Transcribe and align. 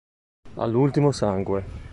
All'ultimo 0.55 1.11
sangue 1.13 1.61